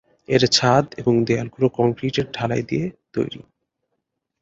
এর 0.29 0.43
ছাদ 0.47 0.85
এবং 0.97 1.13
দেয়ালগুলো 1.23 1.67
কংক্রিটের 1.69 2.27
ঢালাই 2.31 2.61
দিয়ে 2.61 2.85
তৈরি। 3.13 3.41